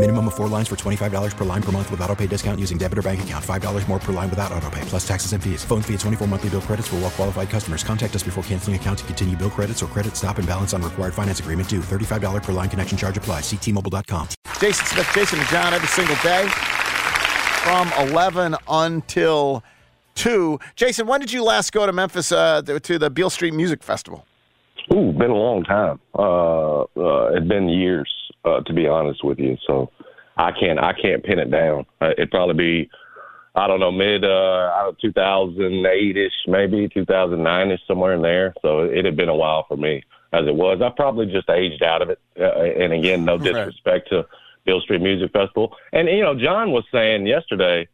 Minimum 0.00 0.28
of 0.28 0.34
four 0.34 0.48
lines 0.48 0.66
for 0.66 0.76
$25 0.76 1.36
per 1.36 1.44
line 1.44 1.62
per 1.62 1.72
month 1.72 1.90
with 1.90 2.00
auto 2.00 2.16
pay 2.16 2.26
discount 2.26 2.58
using 2.58 2.78
debit 2.78 2.96
or 2.96 3.02
bank 3.02 3.22
account. 3.22 3.44
$5 3.44 3.86
more 3.86 3.98
per 3.98 4.14
line 4.14 4.30
without 4.30 4.50
auto 4.50 4.70
pay, 4.70 4.80
plus 4.86 5.06
taxes 5.06 5.34
and 5.34 5.44
fees. 5.44 5.62
Phone 5.62 5.82
fee 5.82 5.92
at 5.92 6.00
24 6.00 6.26
monthly 6.26 6.48
bill 6.48 6.62
credits 6.62 6.88
for 6.88 6.96
well 6.96 7.10
qualified 7.10 7.50
customers. 7.50 7.84
Contact 7.84 8.16
us 8.16 8.22
before 8.22 8.42
canceling 8.44 8.76
account 8.76 9.00
to 9.00 9.04
continue 9.04 9.36
bill 9.36 9.50
credits 9.50 9.82
or 9.82 9.88
credit 9.88 10.16
stop 10.16 10.38
and 10.38 10.48
balance 10.48 10.72
on 10.72 10.80
required 10.80 11.12
finance 11.12 11.40
agreement 11.40 11.68
due. 11.68 11.80
$35 11.80 12.42
per 12.42 12.52
line 12.52 12.70
connection 12.70 12.96
charge 12.96 13.18
applies. 13.18 13.42
Ctmobile.com. 13.42 14.28
Jason 14.58 14.86
Smith, 14.86 15.10
Jason 15.12 15.38
and 15.38 15.48
John 15.48 15.74
every 15.74 15.88
single 15.88 16.16
day 16.22 16.48
from 17.60 17.92
11 18.08 18.56
until 18.70 19.62
2. 20.14 20.58
Jason, 20.76 21.06
when 21.08 21.20
did 21.20 21.30
you 21.30 21.44
last 21.44 21.72
go 21.72 21.84
to 21.84 21.92
Memphis 21.92 22.32
uh, 22.32 22.62
to 22.62 22.98
the 22.98 23.10
Beale 23.10 23.28
Street 23.28 23.52
Music 23.52 23.82
Festival? 23.82 24.24
Ooh, 24.94 25.12
been 25.12 25.30
a 25.30 25.34
long 25.34 25.62
time. 25.62 26.00
Uh, 26.18 26.80
uh, 26.80 27.36
it's 27.36 27.46
been 27.46 27.68
years, 27.68 28.10
uh, 28.44 28.60
to 28.60 28.72
be 28.72 28.86
honest 28.86 29.24
with 29.24 29.38
you. 29.38 29.56
So 29.66 29.90
I 30.36 30.52
can't 30.52 30.78
I 30.78 30.92
can't 30.92 31.24
pin 31.24 31.38
it 31.38 31.50
down. 31.50 31.86
Uh, 32.00 32.10
it'd 32.16 32.30
probably 32.30 32.54
be 32.54 32.90
I 33.54 33.66
don't 33.66 33.80
know 33.80 33.92
mid 33.92 34.24
uh, 34.24 34.92
2008 35.00 36.16
ish, 36.16 36.32
maybe 36.46 36.88
2009 36.88 37.70
ish, 37.70 37.80
somewhere 37.86 38.14
in 38.14 38.22
there. 38.22 38.54
So 38.62 38.80
it 38.80 39.04
had 39.04 39.16
been 39.16 39.28
a 39.28 39.34
while 39.34 39.64
for 39.68 39.76
me 39.76 40.02
as 40.32 40.46
it 40.46 40.54
was. 40.54 40.80
I 40.80 40.90
probably 40.90 41.26
just 41.26 41.50
aged 41.50 41.82
out 41.82 42.02
of 42.02 42.10
it. 42.10 42.20
Uh, 42.38 42.62
and 42.62 42.92
again, 42.92 43.24
no 43.24 43.38
disrespect 43.38 44.08
to 44.10 44.26
Beale 44.64 44.80
Street 44.80 45.02
Music 45.02 45.32
Festival. 45.32 45.76
And 45.92 46.08
you 46.08 46.22
know, 46.22 46.34
John 46.38 46.70
was 46.70 46.84
saying 46.92 47.26
yesterday, 47.26 47.88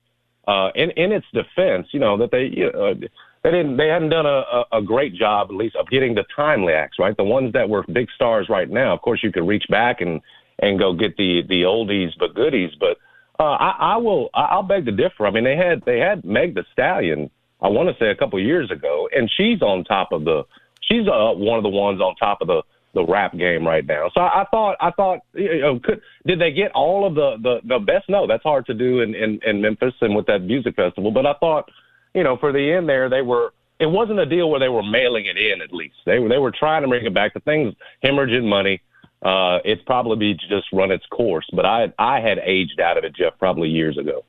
uh, 0.47 0.71
in 0.75 0.91
in 0.93 1.13
its 1.13 1.27
defense, 1.33 1.89
you 1.93 2.01
know 2.01 2.17
that 2.19 2.31
they. 2.31 2.49
Know, 2.51 2.95
they 3.43 3.53
didn't. 3.53 3.77
They 3.77 3.87
hadn't 3.87 4.09
done 4.09 4.27
a, 4.27 4.43
a, 4.53 4.65
a 4.73 4.83
great 4.83 5.15
job, 5.15 5.49
at 5.51 5.55
least, 5.55 5.77
of 5.77 5.89
getting 5.89 6.17
the 6.17 6.25
timely 6.35 6.73
acts 6.73 6.99
right. 6.99 7.17
The 7.17 7.23
ones 7.23 7.53
that 7.53 7.69
were 7.69 7.85
big 7.85 8.09
stars 8.13 8.49
right 8.49 8.69
now. 8.69 8.93
Of 8.93 9.03
course, 9.03 9.23
you 9.23 9.31
could 9.31 9.47
reach 9.47 9.67
back 9.71 10.01
and 10.01 10.21
and 10.59 10.79
go 10.79 10.93
get 10.93 11.17
the 11.17 11.43
the 11.49 11.62
oldies 11.62 12.12
but 12.19 12.35
goodies. 12.35 12.73
But 12.79 12.99
uh, 13.39 13.57
I, 13.59 13.77
I 13.81 13.97
will. 13.97 14.31
I'll 14.35 14.62
beg 14.62 14.87
to 14.87 14.93
differ. 14.93 15.27
I 15.27 15.31
mean, 15.31 15.45
they 15.45 15.57
had 15.57 15.83
they 15.85 15.99
had 15.99 16.25
Meg 16.25 16.55
the 16.55 16.65
Stallion. 16.73 17.31
I 17.61 17.69
want 17.69 17.89
to 17.89 18.03
say 18.03 18.11
a 18.11 18.17
couple 18.17 18.39
years 18.41 18.71
ago, 18.71 19.09
and 19.15 19.31
she's 19.37 19.62
on 19.62 19.84
top 19.84 20.12
of 20.12 20.25
the. 20.25 20.45
She's 20.83 21.07
uh, 21.09 21.33
one 21.34 21.59
of 21.59 21.62
the 21.62 21.69
ones 21.69 22.01
on 22.01 22.15
top 22.17 22.41
of 22.41 22.47
the 22.47 22.62
the 22.95 23.05
rap 23.05 23.37
game 23.37 23.67
right 23.67 23.84
now. 23.84 24.11
So 24.15 24.21
I, 24.23 24.43
I 24.43 24.45
thought 24.51 24.77
I 24.81 24.91
thought 24.91 25.21
you 25.34 25.61
know 25.61 25.79
could, 25.79 26.01
did 26.27 26.41
they 26.41 26.51
get 26.51 26.73
all 26.73 27.07
of 27.07 27.15
the 27.15 27.37
the 27.43 27.61
the 27.69 27.79
best? 27.79 28.09
No, 28.09 28.27
that's 28.27 28.43
hard 28.43 28.67
to 28.67 28.75
do 28.75 29.01
in, 29.01 29.15
in 29.15 29.41
in 29.47 29.61
Memphis 29.61 29.95
and 30.01 30.17
with 30.17 30.27
that 30.27 30.41
music 30.41 30.77
festival. 30.77 31.11
But 31.11 31.27
I 31.27 31.34
thought 31.34 31.71
you 32.15 32.25
know 32.25 32.37
for 32.39 32.53
the 32.53 32.73
end 32.73 32.89
there 32.89 33.09
they 33.09 33.23
were. 33.23 33.53
It 33.79 33.91
wasn't 33.91 34.19
a 34.21 34.25
deal 34.25 34.49
where 34.49 34.59
they 34.59 34.71
were 34.71 34.83
mailing 34.83 35.27
it 35.27 35.37
in. 35.37 35.61
At 35.61 35.71
least 35.71 35.97
they 36.06 36.19
were 36.19 36.31
they 36.31 36.38
were 36.38 36.50
trying 36.50 36.81
to 36.81 36.88
bring 36.88 37.05
it 37.05 37.12
back. 37.12 37.34
The 37.34 37.41
things 37.41 37.75
hemorrhaging 38.03 38.49
money 38.49 38.81
uh, 39.26 39.59
it's 39.64 39.82
probably 39.82 40.34
just 40.34 40.69
run 40.72 40.92
its 40.92 41.04
course. 41.06 41.47
But 41.53 41.66
I 41.66 41.92
I 41.98 42.20
had 42.20 42.38
aged 42.38 42.78
out 42.78 42.97
of 42.97 43.03
it, 43.03 43.16
Geoff, 43.16 43.34
probably 43.38 43.69
years 43.69 43.98
ago. 43.98 44.25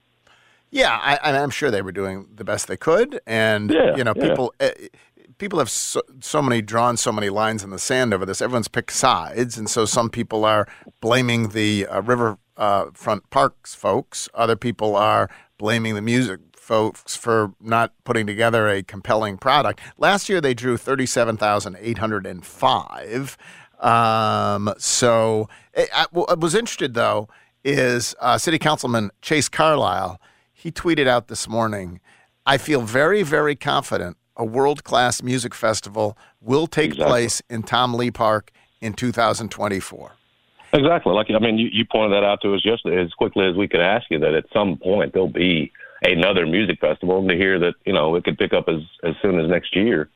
Yeah, 0.72 1.00
I, 1.02 1.38
am 1.38 1.50
sure 1.50 1.72
they 1.72 1.82
were 1.82 1.94
doing 1.94 2.28
the 2.36 2.44
best 2.44 2.68
they 2.68 2.76
could, 2.76 3.22
and 3.26 3.72
yeah, 3.72 3.96
you 3.96 4.04
know, 4.04 4.12
yeah. 4.16 4.28
people 4.28 4.54
uh, 4.60 4.72
people 5.38 5.60
have 5.60 5.70
so, 5.70 6.02
so, 6.20 6.42
many 6.42 6.64
drawn 6.64 6.98
so 6.98 7.12
many 7.12 7.30
lines 7.30 7.64
in 7.64 7.70
the 7.70 7.80
sand 7.80 8.14
over 8.14 8.26
this. 8.26 8.42
Everyone's 8.42 8.68
picked 8.68 8.92
sides, 8.92 9.58
and 9.58 9.70
so 9.70 9.86
some 9.86 10.10
people 10.10 10.44
are 10.44 10.68
blaming 11.00 11.50
the 11.50 11.86
uh, 11.86 12.02
riverfront 12.02 12.40
uh, 12.58 13.20
parks 13.30 13.76
folks. 13.76 14.28
Other 14.34 14.56
people 14.56 14.96
are 14.96 15.30
blaming 15.60 15.94
the 15.94 16.02
music 16.02 16.40
folks 16.56 17.16
for 17.16 17.54
not 17.62 17.94
putting 18.04 18.26
together 18.28 18.68
a 18.68 18.84
compelling 18.84 19.38
product. 19.38 19.80
Last 19.98 20.28
year, 20.28 20.42
they 20.42 20.56
drew 20.56 20.76
37,805. 20.76 23.38
Um, 23.80 24.74
so 24.78 25.50
I, 25.76 25.88
I 25.94 26.06
I 26.30 26.34
was 26.34 26.56
interested 26.56 26.94
though 26.94 27.28
is 27.64 28.16
uh, 28.20 28.38
City 28.38 28.58
Councilman 28.58 29.12
Chase 29.22 29.50
Carlisle. 29.50 30.20
He 30.54 30.72
tweeted 30.72 31.08
out 31.08 31.28
this 31.28 31.48
morning, 31.48 32.00
"I 32.46 32.58
feel 32.58 32.82
very, 32.82 33.24
very 33.24 33.56
confident 33.56 34.18
a 34.36 34.46
world-class 34.46 35.24
music 35.24 35.54
festival 35.56 36.18
will 36.42 36.68
take 36.68 36.92
Exactly. 36.92 37.06
place 37.08 37.42
in 37.50 37.64
Tom 37.64 37.94
Lee 37.94 38.12
Park 38.12 38.52
in 38.82 38.94
2024." 38.94 40.12
Exactly. 40.74 41.14
Like 41.14 41.28
I 41.34 41.40
mean, 41.40 41.58
you, 41.58 41.70
you 41.72 41.86
pointed 41.86 42.14
that 42.16 42.26
out 42.26 42.42
to 42.42 42.54
us 42.54 42.66
yesterday 42.66 43.02
as 43.02 43.12
quickly 43.14 43.46
as 43.48 43.56
we 43.56 43.68
could 43.68 43.80
ask 43.80 44.06
you 44.10 44.20
that 44.20 44.34
at 44.34 44.46
some 44.52 44.78
point 44.78 45.14
there'll 45.14 45.28
be 45.28 45.72
another 46.02 46.46
music 46.46 46.80
festival. 46.80 47.20
And 47.20 47.30
to 47.30 47.36
hear 47.36 47.60
that 47.60 47.76
you 47.86 47.94
know 47.94 48.16
it 48.16 48.24
could 48.24 48.38
pick 48.38 48.54
up 48.54 48.68
as 48.68 48.82
as 49.04 49.16
soon 49.22 49.40
as 49.40 49.50
next 49.50 49.76
year 49.76 50.10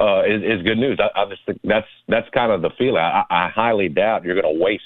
uh, 0.00 0.22
is, 0.24 0.42
is 0.42 0.62
good 0.62 0.78
news. 0.78 0.98
I, 1.00 1.22
I 1.22 1.28
just 1.28 1.44
think 1.46 1.60
that's 1.64 1.86
that's 2.08 2.28
kind 2.30 2.52
of 2.52 2.62
the 2.62 2.70
feeling. 2.78 3.02
I, 3.02 3.24
I 3.30 3.48
highly 3.48 3.88
doubt 3.88 4.24
you're 4.24 4.40
going 4.40 4.54
to 4.54 4.62
waste 4.62 4.82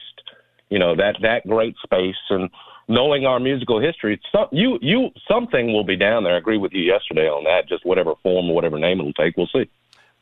you 0.72 0.78
know 0.78 0.96
that 0.96 1.16
that 1.20 1.46
great 1.46 1.76
space 1.84 2.16
and 2.30 2.48
knowing 2.88 3.26
our 3.26 3.38
musical 3.38 3.78
history. 3.78 4.18
Some, 4.32 4.48
you 4.52 4.78
you 4.80 5.10
something 5.28 5.72
will 5.72 5.84
be 5.84 5.96
down 5.96 6.24
there. 6.24 6.34
I 6.34 6.38
agree 6.38 6.56
with 6.56 6.72
you 6.72 6.82
yesterday 6.82 7.28
on 7.28 7.44
that. 7.44 7.68
Just 7.68 7.84
whatever 7.84 8.14
form 8.22 8.48
or 8.48 8.54
whatever 8.54 8.78
name 8.78 8.98
it'll 8.98 9.12
take, 9.12 9.36
we'll 9.36 9.48
see. 9.48 9.68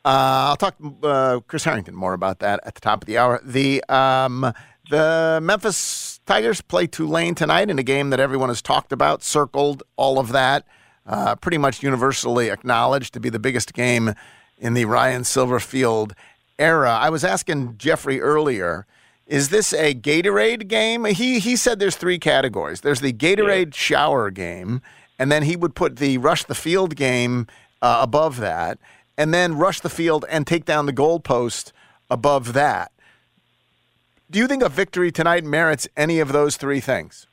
Uh, 0.05 0.51
I'll 0.51 0.57
talk 0.57 0.75
uh, 1.05 1.39
Chris 1.47 1.63
Herrington 1.63 1.95
more 1.95 2.15
about 2.15 2.41
that 2.41 2.59
at 2.65 2.75
the 2.75 2.81
top 2.81 3.03
of 3.03 3.07
the 3.07 3.17
hour. 3.17 3.41
The 3.45 3.85
um, 3.89 4.53
the 4.91 5.39
Memphis 5.41 6.19
Tigers 6.27 6.61
play 6.61 6.89
Tulane 6.89 7.37
tonight 7.37 7.71
in 7.71 7.79
a 7.79 7.85
game 7.85 8.11
that 8.11 8.19
everyone 8.19 8.49
has 8.49 8.61
talked 8.61 8.93
about, 8.93 9.23
circled, 9.23 9.85
all 9.97 10.19
of 10.19 10.33
that. 10.33 10.67
Uh, 11.07 11.37
pretty 11.37 11.59
much 11.59 11.83
universally 11.83 12.51
acknowledged 12.51 13.15
to 13.15 13.21
be 13.21 13.31
the 13.31 13.39
biggest 13.39 13.73
game 13.73 14.15
in 14.61 14.75
the 14.75 14.85
Ryan 14.85 15.23
Silverfield 15.23 16.13
era. 16.59 16.91
I 16.93 17.11
was 17.11 17.25
asking 17.25 17.79
Jeffrey 17.79 18.21
earlier. 18.21 18.87
Is 19.27 19.49
this 19.49 19.73
a 19.73 19.95
Gatorade 19.95 20.69
game? 20.69 21.05
He 21.07 21.39
he 21.39 21.57
said 21.57 21.79
there's 21.79 21.97
three 21.97 22.19
categories. 22.19 22.83
There's 22.83 23.01
the 23.01 23.13
Gatorade 23.13 23.75
shower 23.75 24.31
game, 24.31 24.83
and 25.19 25.33
then 25.33 25.45
he 25.45 25.57
would 25.57 25.75
put 25.75 25.97
the 25.97 26.19
rush 26.19 26.45
the 26.45 26.55
field 26.55 26.97
game 26.97 27.47
uh, 27.81 28.01
above 28.03 28.39
that, 28.39 28.79
and 29.17 29.33
then 29.33 29.57
rush 29.57 29.81
the 29.81 29.89
field 29.89 30.25
and 30.29 30.47
take 30.47 30.65
down 30.65 30.87
the 30.87 30.93
goalpost 30.93 31.73
above 32.11 32.53
that. 32.53 32.93
Do 34.31 34.39
you 34.39 34.47
think 34.47 34.63
a 34.63 34.69
victory 34.69 35.11
tonight 35.11 35.45
merits 35.45 35.89
any 35.97 36.21
of 36.21 36.33
those 36.33 36.57
three 36.57 36.81
things? 36.81 37.27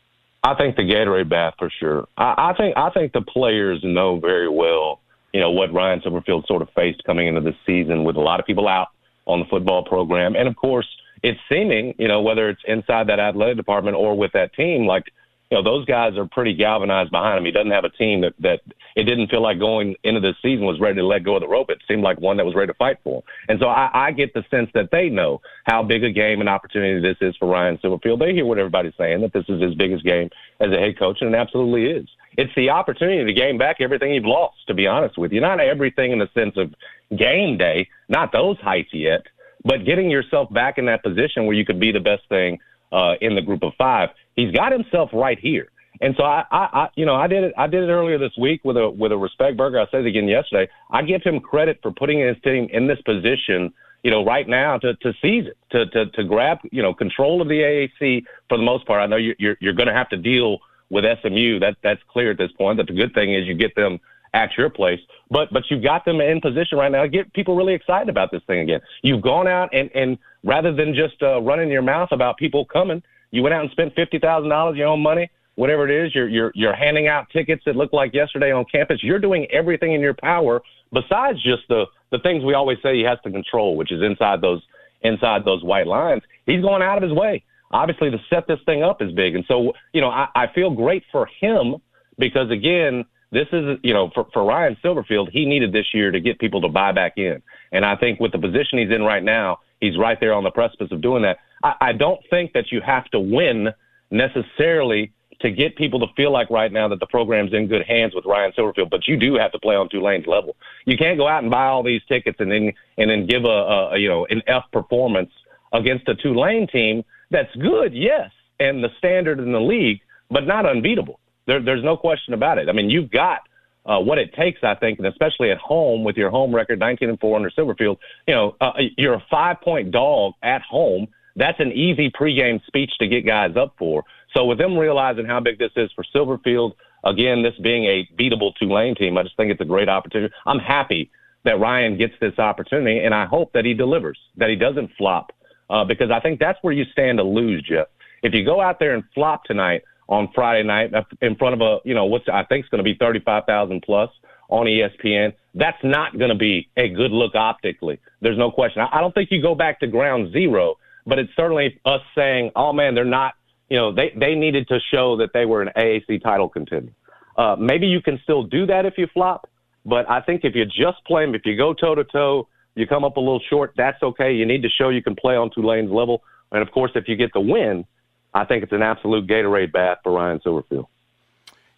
I 0.44 0.54
think 0.56 0.76
the 0.76 0.84
Gatorade 0.84 1.30
bath 1.30 1.56
for 1.60 1.70
sure. 1.80 2.08
I, 2.18 2.52
I 2.52 2.54
think 2.54 2.78
I 2.78 2.90
think 2.92 3.14
the 3.14 3.22
players 3.22 3.82
know 3.84 4.20
very 4.20 4.50
well, 4.50 5.02
you 5.38 5.44
know, 5.44 5.52
what 5.52 5.72
Ryan 5.72 6.02
Silverfield 6.02 6.48
sort 6.48 6.64
of 6.64 6.70
faced 6.76 7.04
coming 7.04 7.28
into 7.28 7.42
the 7.42 7.54
season 7.64 8.04
with 8.04 8.16
a 8.16 8.20
lot 8.20 8.40
of 8.40 8.48
people 8.48 8.68
out 8.68 8.88
on 9.28 9.40
the 9.40 9.46
football 9.46 9.84
program, 9.84 10.36
and 10.36 10.48
of 10.48 10.56
course, 10.56 10.88
it's 11.22 11.40
seeming, 11.48 11.94
you 12.00 12.08
know, 12.08 12.24
whether 12.24 12.50
it's 12.50 12.62
inside 12.68 13.08
that 13.10 13.20
athletic 13.20 13.56
department 13.56 13.96
or 13.96 14.18
with 14.18 14.32
that 14.32 14.52
team, 14.56 14.88
like 14.88 15.04
you 15.52 15.58
know, 15.58 15.64
those 15.64 15.86
guys 15.86 16.18
are 16.18 16.26
pretty 16.26 16.56
galvanized 16.56 17.12
behind 17.12 17.38
him. 17.38 17.46
He 17.46 17.52
doesn't 17.52 17.72
have 17.72 17.86
a 17.86 17.90
team 17.90 18.22
that 18.22 18.34
that 18.40 18.62
it 18.96 19.04
didn't 19.04 19.30
feel 19.30 19.44
like 19.44 19.60
going 19.60 19.96
into 20.04 20.20
this 20.20 20.36
season 20.42 20.66
was 20.66 20.80
ready 20.80 20.96
to 20.96 21.06
let 21.06 21.24
go 21.24 21.36
of 21.36 21.42
the 21.42 21.48
rope. 21.48 21.70
It 21.70 21.82
seemed 21.88 22.02
like 22.02 22.20
one 22.20 22.38
that 22.38 22.46
was 22.46 22.56
ready 22.56 22.72
to 22.72 22.78
fight 22.78 22.98
for. 23.04 23.24
And 23.48 23.60
so 23.60 23.68
I, 23.68 23.90
I 23.94 24.12
get 24.12 24.34
the 24.34 24.44
sense 24.50 24.72
that 24.74 24.90
they 24.92 25.08
know 25.10 25.40
how 25.66 25.84
big 25.84 26.04
a 26.04 26.12
game 26.12 26.40
and 26.40 26.50
opportunity 26.50 27.00
this 27.00 27.18
is 27.22 27.36
for 27.38 27.48
Ryan 27.48 27.78
Silverfield. 27.78 28.20
They 28.20 28.34
hear 28.34 28.46
what 28.46 28.58
everybody's 28.58 28.96
saying 28.98 29.22
that 29.22 29.34
this 29.34 29.46
is 29.48 29.62
his 29.62 29.76
biggest 29.76 30.04
game 30.04 30.30
as 30.60 30.72
a 30.72 30.80
head 30.80 30.98
coach, 30.98 31.20
and 31.22 31.34
it 31.34 31.38
absolutely 31.38 31.86
is. 31.86 32.08
It's 32.38 32.54
the 32.56 32.70
opportunity 32.70 33.26
to 33.26 33.34
gain 33.34 33.58
back 33.58 33.78
everything 33.80 34.14
you've 34.14 34.26
lost. 34.26 34.58
To 34.68 34.74
be 34.74 34.88
honest 34.88 35.18
with 35.18 35.32
you, 35.32 35.42
not 35.42 35.60
everything 35.60 36.12
in 36.12 36.20
the 36.20 36.30
sense 36.34 36.56
of 36.56 36.74
game 37.18 37.58
day, 37.58 37.90
not 38.10 38.32
those 38.32 38.58
heights 38.60 38.94
yet, 38.94 39.24
but 39.66 39.86
getting 39.86 40.10
yourself 40.10 40.52
back 40.54 40.78
in 40.78 40.86
that 40.86 41.04
position 41.04 41.46
where 41.46 41.56
you 41.56 41.66
could 41.66 41.80
be 41.80 41.92
the 41.92 42.00
best 42.00 42.24
thing 42.30 42.60
uh, 42.92 43.16
in 43.22 43.36
the 43.36 43.42
group 43.42 43.64
of 43.64 43.74
five. 43.78 44.10
He's 44.36 44.52
got 44.52 44.72
himself 44.72 45.10
right 45.14 45.40
here. 45.40 45.70
And 46.00 46.14
so 46.16 46.24
I, 46.24 46.46
I, 46.52 46.70
I, 46.74 46.90
you 46.96 47.06
know, 47.06 47.16
I 47.16 47.28
did 47.28 47.44
it. 47.44 47.54
I 47.58 47.68
did 47.68 47.84
it 47.84 47.92
earlier 47.92 48.20
this 48.20 48.34
week 48.38 48.62
with 48.64 48.78
a 48.78 48.90
with 48.90 49.12
a 49.12 49.18
respect 49.18 49.58
burger. 49.58 49.80
I 49.80 49.88
said 49.90 50.02
it 50.02 50.08
again 50.08 50.28
yesterday. 50.28 50.70
I 50.92 51.02
give 51.02 51.24
him 51.24 51.40
credit 51.40 51.80
for 51.82 51.92
putting 51.92 52.20
his 52.20 52.38
team 52.44 52.68
in 52.72 52.88
this 52.88 53.02
position, 53.02 53.74
you 54.04 54.12
know, 54.12 54.24
right 54.24 54.48
now 54.48 54.78
to, 54.78 54.94
to 54.96 55.14
seize 55.22 55.48
it, 55.48 55.58
to, 55.72 55.88
to, 55.88 56.12
to 56.12 56.24
grab, 56.24 56.60
you 56.72 56.84
know, 56.84 56.94
control 56.94 57.42
of 57.42 57.48
the 57.48 57.90
AAC 58.00 58.26
for 58.48 58.58
the 58.58 58.64
most 58.64 58.86
part. 58.86 59.02
I 59.02 59.08
know 59.08 59.16
you're, 59.16 59.36
you're, 59.40 59.58
you're 59.60 59.74
going 59.74 59.88
to 59.88 59.94
have 59.94 60.10
to 60.10 60.18
deal 60.18 60.60
with 60.90 61.06
SMU. 61.22 61.60
That, 61.60 61.78
that's 61.84 62.02
clear 62.10 62.32
at 62.32 62.38
this 62.38 62.52
point. 62.54 62.78
But 62.78 62.88
the 62.88 62.94
good 62.94 63.14
thing 63.14 63.34
is 63.34 63.46
you 63.46 63.54
get 63.54 63.76
them 63.76 64.00
at 64.34 64.50
your 64.58 64.70
place. 64.70 65.00
But, 65.32 65.52
but 65.52 65.64
you've 65.70 65.84
got 65.84 66.06
them 66.06 66.22
in 66.22 66.42
position 66.42 66.78
right 66.78 66.92
now 66.92 67.06
get 67.08 67.32
people 67.34 67.56
really 67.56 67.74
excited 67.74 68.10
about 68.10 68.32
this 68.32 68.42
thing 68.48 68.60
again. 68.60 68.82
You've 69.02 69.22
gone 69.22 69.48
out 69.48 69.70
and, 69.74 69.90
and 69.96 70.18
rather 70.44 70.74
than 70.74 70.94
just 70.94 71.22
uh, 71.22 71.42
running 71.42 71.70
your 71.70 71.82
mouth 71.82 72.10
about 72.12 72.38
people 72.38 72.66
coming, 72.66 73.02
you 73.32 73.42
went 73.42 73.54
out 73.54 73.62
and 73.62 73.72
spent 73.72 73.96
$50,000 73.96 74.78
your 74.78 74.88
own 74.88 75.02
money 75.02 75.30
whatever 75.58 75.90
it 75.90 76.06
is, 76.06 76.16
you're 76.16 76.30
you're 76.30 76.52
you're 76.56 76.76
handing 76.76 77.08
out 77.08 77.30
tickets 77.32 77.64
that 77.66 77.76
look 77.76 77.92
like 77.92 78.14
yesterday 78.14 78.52
on 78.52 78.64
campus. 78.72 79.04
You're 79.04 79.20
doing 79.20 79.46
everything 79.52 79.94
in 79.94 80.02
your 80.02 80.14
power 80.14 80.62
besides 80.94 81.44
just 81.44 81.64
the 81.68 81.86
the 82.12 82.20
things 82.20 82.46
we 82.46 82.54
always 82.54 82.78
say 82.82 82.96
he 82.96 83.04
has 83.04 83.18
to 83.26 83.32
control, 83.32 83.76
which 83.76 83.92
is 83.92 84.02
inside 84.02 84.40
those 84.40 84.62
inside 85.02 85.44
those 85.44 85.64
white 85.64 85.88
lines. 85.88 86.22
He's 86.46 86.62
going 86.62 86.82
out 86.82 86.98
of 86.98 87.04
his 87.04 87.12
way, 87.12 87.44
obviously, 87.72 88.12
to 88.12 88.18
set 88.30 88.48
this 88.48 88.60
thing 88.66 88.84
up 88.84 89.02
is 89.02 89.12
big. 89.12 89.36
And 89.36 89.46
so, 89.48 89.74
you 89.94 90.02
know, 90.02 90.10
I, 90.10 90.28
I 90.36 90.48
feel 90.54 90.70
great 90.70 91.04
for 91.12 91.28
him 91.40 91.76
because 92.18 92.50
again, 92.52 93.06
this 93.32 93.48
is 93.52 93.78
you 93.84 93.94
know 93.94 94.10
for 94.14 94.28
for 94.34 94.46
Ryan 94.46 94.78
Silverfield, 94.84 95.30
he 95.32 95.46
needed 95.46 95.74
this 95.74 95.94
year 95.94 96.12
to 96.12 96.20
get 96.20 96.40
people 96.40 96.62
to 96.62 96.70
buy 96.70 96.92
back 96.92 97.14
in, 97.18 97.42
and 97.72 97.86
I 97.86 97.96
think 97.96 98.20
with 98.20 98.32
the 98.32 98.40
position 98.40 98.80
he's 98.80 98.92
in 98.92 99.04
right 99.04 99.24
now, 99.24 99.60
he's 99.82 99.98
right 99.98 100.18
there 100.20 100.34
on 100.34 100.44
the 100.44 100.52
precipice 100.52 100.92
of 100.92 101.02
doing 101.02 101.24
that. 101.24 101.38
I, 101.64 101.76
I 101.82 101.92
don't 101.92 102.22
think 102.30 102.54
that 102.54 102.72
you 102.72 102.82
have 102.82 103.06
to 103.12 103.20
win 103.20 103.70
necessarily 104.12 105.12
to 105.42 105.52
get 105.52 105.76
people 105.76 106.00
to 106.00 106.08
feel 106.16 106.32
like 106.32 106.50
right 106.50 106.72
now 106.72 106.88
that 106.88 107.00
the 107.00 107.06
program's 107.06 107.54
in 107.54 107.68
good 107.68 107.84
hands 107.86 108.16
with 108.16 108.26
Ryan 108.26 108.52
Silverfield, 108.58 108.90
but 108.90 109.08
you 109.08 109.18
do 109.18 109.36
have 109.36 109.52
to 109.52 109.60
play 109.60 109.76
on 109.76 109.88
Tulane's 109.90 110.26
level. 110.26 110.56
You 110.86 110.98
can't 110.98 111.18
go 111.18 111.28
out 111.28 111.44
and 111.44 111.52
buy 111.52 111.66
all 111.66 111.84
these 111.84 112.02
tickets 112.08 112.38
and 112.40 112.52
then 112.52 112.72
and 112.98 113.10
then 113.10 113.28
give 113.28 113.44
a, 113.44 113.92
a, 113.92 113.98
you 113.98 114.08
know 114.08 114.26
an 114.30 114.42
F 114.48 114.64
performance 114.72 115.32
against 115.74 116.08
a 116.08 116.16
Tulane 116.16 116.68
team 116.68 117.04
that's 117.32 117.54
good, 117.56 117.94
yes, 117.94 118.32
and 118.60 118.84
the 118.84 118.90
standard 118.98 119.40
in 119.40 119.52
the 119.52 119.60
league, 119.60 120.00
but 120.30 120.46
not 120.46 120.66
unbeatable. 120.66 121.20
There, 121.46 121.62
there's 121.62 121.84
no 121.84 121.98
question 121.98 122.34
about 122.34 122.58
it. 122.58 122.70
I 122.70 122.74
mean, 122.74 122.90
you've 122.90 123.12
got 123.12 123.40
uh, 123.86 124.00
what 124.00 124.18
it 124.18 124.34
takes, 124.34 124.60
I 124.64 124.76
think, 124.76 125.00
and 125.00 125.08
especially 125.08 125.50
at 125.52 125.58
home 125.58 126.04
with 126.04 126.18
your 126.18 126.30
home 126.30 126.54
record, 126.54 126.80
19 126.80 127.10
and 127.10 127.20
four 127.20 127.36
under 127.36 127.50
Silverfield. 127.50 127.98
You 128.28 128.36
know, 128.36 128.56
uh, 128.60 128.74
you're 128.98 129.16
a 129.16 129.26
five 129.32 129.62
point 129.62 129.92
dog 129.92 130.34
at 130.44 130.62
home. 130.62 131.08
That's 131.36 131.60
an 131.60 131.72
easy 131.72 132.10
pregame 132.10 132.64
speech 132.66 132.92
to 133.00 133.08
get 133.08 133.26
guys 133.26 133.56
up 133.56 133.76
for. 133.78 134.04
So 134.36 134.46
with 134.46 134.58
them 134.58 134.78
realizing 134.78 135.26
how 135.26 135.40
big 135.40 135.58
this 135.58 135.72
is 135.76 135.90
for 135.96 136.04
Silverfield, 136.14 136.74
again, 137.06 137.44
this 137.44 137.54
being 137.62 137.86
a 137.86 138.08
beatable 138.20 138.54
Tulane 138.60 138.96
team, 138.96 139.18
I 139.18 139.24
just 139.24 139.38
think 139.38 139.52
it's 139.52 139.62
a 139.62 139.66
great 139.66 139.88
opportunity. 139.88 140.34
I'm 140.46 140.60
happy 140.60 141.10
that 141.46 141.60
Ryan 141.60 141.98
gets 141.98 142.14
this 142.20 142.38
opportunity, 142.40 143.00
and 143.00 143.16
I 143.16 143.26
hope 143.26 143.54
that 143.54 143.64
he 143.64 143.74
delivers, 143.74 144.20
that 144.36 144.50
he 144.50 144.56
doesn't 144.56 144.92
flop, 144.98 145.32
uh, 145.70 145.84
because 145.86 146.12
I 146.12 146.20
think 146.20 146.40
that's 146.40 146.58
where 146.62 146.74
you 146.74 146.86
stand 146.92 147.18
to 147.18 147.24
lose, 147.24 147.64
Geoff. 147.68 147.88
If 148.24 148.34
you 148.34 148.44
go 148.44 148.62
out 148.62 148.80
there 148.80 148.94
and 148.96 149.04
flop 149.14 149.44
tonight 149.44 149.84
on 150.10 150.30
Friday 150.34 150.64
night 150.64 150.92
in 151.22 151.36
front 151.36 151.54
of 151.54 151.62
a, 151.62 151.80
you 151.84 151.94
know, 151.94 152.06
what's 152.06 152.26
I 152.32 152.44
think 152.44 152.66
is 152.66 152.70
going 152.70 152.80
to 152.80 152.84
be 152.84 152.96
35,000 152.96 153.82
plus 153.82 154.10
on 154.50 154.66
ESPN, 154.66 155.34
that's 155.54 155.78
not 155.84 156.18
going 156.18 156.30
to 156.30 156.36
be 156.36 156.70
a 156.78 156.88
good 156.90 157.12
look 157.12 157.36
optically. 157.36 158.00
There's 158.22 158.38
no 158.38 158.50
question. 158.50 158.84
I 158.92 159.02
don't 159.02 159.14
think 159.14 159.30
you 159.32 159.42
go 159.42 159.56
back 159.56 159.80
to 159.82 159.88
ground 159.88 160.32
zero, 160.32 160.76
but 161.06 161.20
it's 161.20 161.32
certainly 161.36 161.80
us 161.86 162.02
saying, 162.16 162.52
oh 162.56 162.74
man, 162.74 162.96
they're 162.96 163.06
not 163.06 163.34
you 163.70 163.78
know, 163.78 163.94
they, 163.94 164.14
they 164.16 164.36
needed 164.36 164.68
to 164.70 164.80
show 164.92 165.18
that 165.18 165.34
they 165.34 165.46
were 165.46 165.62
an 165.62 165.70
AAC 165.76 166.22
title 166.24 166.50
contender. 166.50 166.92
Uh, 167.38 167.56
maybe 167.60 167.88
you 167.88 168.02
can 168.02 168.20
still 168.24 168.44
do 168.44 168.66
that 168.66 168.86
if 168.86 168.94
you 168.98 169.08
flop, 169.14 169.50
but 169.86 170.10
I 170.10 170.22
think 170.22 170.42
if 170.44 170.56
you 170.56 170.66
just 170.66 171.04
play 171.06 171.26
them, 171.26 171.36
if 171.36 171.42
you 171.46 171.56
go 171.56 171.74
toe 171.74 171.96
to 171.96 172.04
toe, 172.04 172.48
you 172.78 172.88
come 172.88 173.04
up 173.04 173.18
a 173.18 173.20
little 173.20 173.42
short, 173.50 173.74
that's 173.76 174.02
okay. 174.02 174.34
You 174.34 174.46
need 174.46 174.62
to 174.64 174.70
show 174.70 174.90
you 174.90 175.04
can 175.04 175.16
play 175.16 175.36
on 175.36 175.50
Tulane's 175.50 175.92
level. 175.92 176.24
And 176.52 176.62
of 176.62 176.72
course, 176.72 176.92
if 176.96 177.08
you 177.08 177.16
get 177.16 177.34
the 177.34 177.42
win, 177.42 177.86
I 178.34 178.46
think 178.46 178.64
it's 178.64 178.72
an 178.72 178.82
absolute 178.82 179.28
Gatorade 179.28 179.72
bath 179.72 180.00
for 180.04 180.12
Ryan 180.14 180.40
Silverfield. 180.40 180.88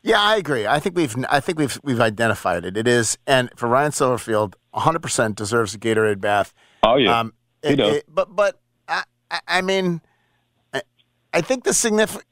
Yeah, 0.02 0.22
I 0.22 0.38
agree. 0.38 0.66
I 0.66 0.80
think 0.80 0.96
we've 0.96 1.16
I 1.30 1.40
think 1.40 1.60
we've 1.60 1.78
we've 1.84 2.00
identified 2.00 2.64
it. 2.64 2.78
It 2.78 2.88
is, 2.88 3.18
and 3.28 3.50
for 3.58 3.68
Ryan 3.68 3.92
Silverfield, 3.92 4.54
100 4.72 5.00
percent 5.00 5.36
deserves 5.36 5.74
a 5.74 5.78
Gatorade 5.78 6.22
bath. 6.22 6.54
Oh 6.84 6.96
yeah, 6.96 7.20
um, 7.20 7.34
he 7.62 7.74
it, 7.74 7.76
does. 7.76 7.96
It, 7.98 8.06
but 8.08 8.34
but 8.34 8.60
I 8.88 9.04
I 9.46 9.62
mean, 9.62 10.02
I 11.34 11.42
think 11.42 11.64
the 11.66 11.74
significant. 11.74 12.26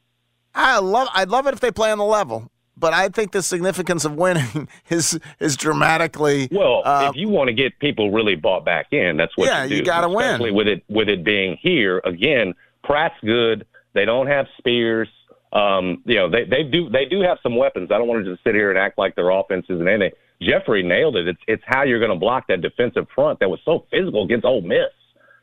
I 0.54 0.78
love. 0.78 1.08
I'd 1.14 1.28
love 1.28 1.46
it 1.46 1.54
if 1.54 1.60
they 1.60 1.70
play 1.70 1.92
on 1.92 1.98
the 1.98 2.04
level, 2.04 2.50
but 2.78 2.92
I 2.92 3.08
think 3.08 3.32
the 3.32 3.42
significance 3.42 4.04
of 4.04 4.14
winning 4.14 4.68
is 4.88 5.18
is 5.40 5.56
dramatically. 5.56 6.48
Well, 6.50 6.82
uh, 6.84 7.10
if 7.10 7.16
you 7.16 7.28
want 7.28 7.48
to 7.48 7.54
get 7.54 7.78
people 7.78 8.10
really 8.10 8.36
bought 8.36 8.64
back 8.64 8.92
in, 8.92 9.16
that's 9.16 9.36
what 9.36 9.46
yeah, 9.46 9.64
you 9.64 9.70
do. 9.70 9.76
you 9.76 9.82
got 9.84 10.02
to 10.02 10.08
win. 10.08 10.26
Especially 10.26 10.52
with 10.52 10.68
it 10.68 10.84
with 10.88 11.08
it 11.08 11.24
being 11.24 11.58
here 11.60 12.00
again. 12.04 12.54
Pratt's 12.84 13.16
good. 13.22 13.66
They 13.94 14.04
don't 14.04 14.26
have 14.26 14.46
Spears. 14.58 15.08
Um, 15.52 16.02
you 16.04 16.16
know, 16.16 16.30
they 16.30 16.44
they 16.44 16.62
do 16.62 16.88
they 16.90 17.04
do 17.06 17.20
have 17.20 17.38
some 17.42 17.56
weapons. 17.56 17.90
I 17.90 17.98
don't 17.98 18.06
want 18.06 18.24
to 18.24 18.30
just 18.30 18.44
sit 18.44 18.54
here 18.54 18.70
and 18.70 18.78
act 18.78 18.98
like 18.98 19.14
their 19.16 19.30
offense 19.30 19.66
isn't 19.68 19.88
anything. 19.88 20.12
Jeffrey 20.40 20.82
nailed 20.82 21.16
it. 21.16 21.26
It's 21.28 21.40
it's 21.48 21.62
how 21.66 21.82
you're 21.82 21.98
going 21.98 22.12
to 22.12 22.18
block 22.18 22.46
that 22.48 22.60
defensive 22.60 23.06
front 23.14 23.40
that 23.40 23.50
was 23.50 23.60
so 23.64 23.86
physical 23.90 24.24
against 24.24 24.44
Ole 24.44 24.60
Miss. 24.60 24.92